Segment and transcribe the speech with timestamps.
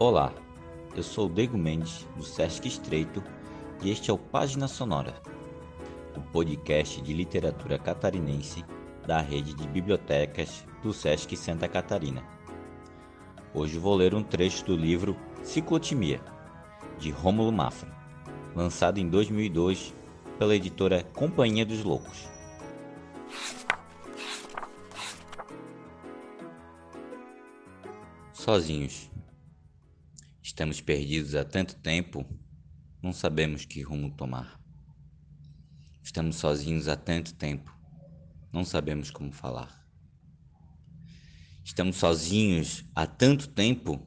[0.00, 0.32] Olá,
[0.94, 3.20] eu sou o Dego Mendes, do Sesc Estreito,
[3.82, 5.12] e este é o Página Sonora,
[6.16, 8.64] o podcast de literatura catarinense
[9.04, 12.22] da rede de bibliotecas do Sesc Santa Catarina.
[13.52, 16.20] Hoje vou ler um trecho do livro Ciclotimia,
[16.96, 17.92] de Rômulo Mafra,
[18.54, 19.92] lançado em 2002
[20.38, 22.28] pela editora Companhia dos Loucos.
[28.32, 29.10] Sozinhos.
[30.58, 32.26] Estamos perdidos há tanto tempo,
[33.00, 34.60] não sabemos que rumo tomar.
[36.02, 37.72] Estamos sozinhos há tanto tempo,
[38.52, 39.88] não sabemos como falar.
[41.62, 44.04] Estamos sozinhos há tanto tempo,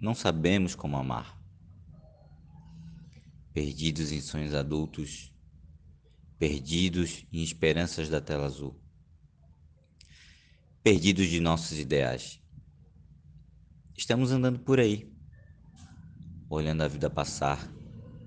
[0.00, 1.40] não sabemos como amar.
[3.54, 5.32] Perdidos em sonhos adultos,
[6.40, 8.82] perdidos em esperanças da tela azul.
[10.82, 12.42] Perdidos de nossos ideais.
[13.96, 15.16] Estamos andando por aí,
[16.50, 17.70] olhando a vida passar,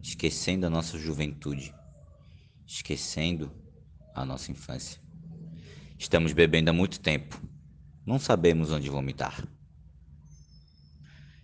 [0.01, 1.73] esquecendo a nossa juventude,
[2.67, 3.51] esquecendo
[4.13, 5.01] a nossa infância.
[5.97, 7.41] Estamos bebendo há muito tempo,
[8.05, 9.47] não sabemos onde vomitar.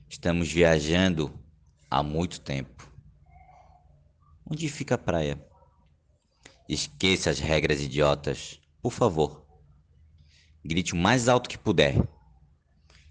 [0.08, 1.38] Estamos viajando
[1.90, 2.88] há muito tempo.
[4.46, 5.44] Onde fica a praia?
[6.70, 9.46] Esqueça as regras idiotas, por favor.
[10.64, 11.96] Grite o mais alto que puder.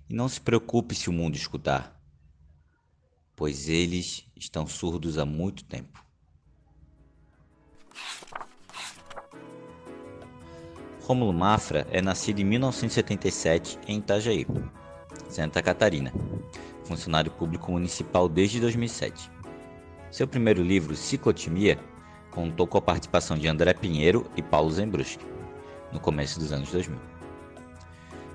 [0.08, 1.95] E não se preocupe se o mundo escutar
[3.36, 6.02] pois eles estão surdos há muito tempo.
[11.02, 14.44] Rômulo Mafra é nascido em 1977 em Itajaí,
[15.28, 16.12] Santa Catarina,
[16.82, 19.30] funcionário público municipal desde 2007.
[20.10, 21.78] Seu primeiro livro, Ciclotimia,
[22.32, 25.24] contou com a participação de André Pinheiro e Paulo Zembruski,
[25.92, 26.98] no começo dos anos 2000.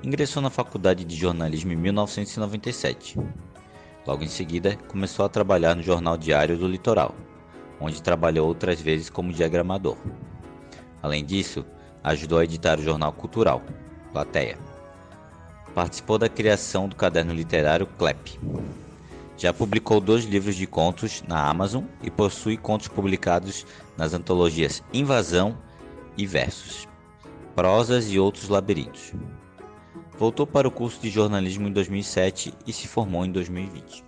[0.03, 3.19] Ingressou na Faculdade de Jornalismo em 1997
[4.05, 7.13] Logo em seguida, começou a trabalhar no Jornal Diário do Litoral,
[7.79, 9.95] onde trabalhou outras vezes como diagramador.
[11.03, 11.63] Além disso,
[12.03, 13.61] ajudou a editar o jornal cultural,
[14.11, 14.57] Plateia.
[15.75, 18.39] Participou da criação do caderno literário Clep.
[19.37, 23.65] Já publicou dois livros de contos na Amazon e possui contos publicados
[23.97, 25.57] nas antologias Invasão
[26.17, 26.87] e Versos,
[27.55, 29.13] Prosas e Outros Labirintos.
[30.21, 34.05] Voltou para o curso de jornalismo em 2007 e se formou em 2020.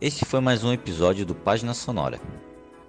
[0.00, 2.20] Esse foi mais um episódio do Página Sonora,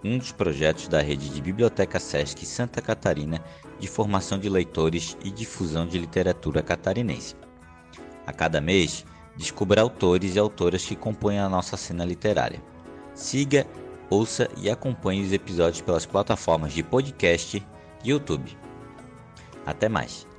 [0.03, 3.43] um dos projetos da rede de Biblioteca Sesc Santa Catarina
[3.79, 7.35] de formação de leitores e difusão de literatura catarinense.
[8.27, 12.61] A cada mês, descubra autores e autoras que compõem a nossa cena literária.
[13.15, 13.65] Siga,
[14.07, 17.57] ouça e acompanhe os episódios pelas plataformas de podcast
[18.03, 18.55] e YouTube.
[19.65, 20.34] Até mais!